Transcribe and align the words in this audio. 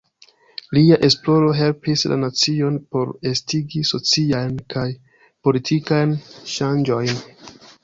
Lia 0.77 0.95
esploro 1.07 1.51
helpis 1.59 2.05
la 2.13 2.17
nacion 2.21 2.79
por 2.95 3.13
estigi 3.33 3.83
sociajn 3.91 4.57
kaj 4.77 4.89
politikajn 5.47 6.19
ŝanĝojn. 6.57 7.17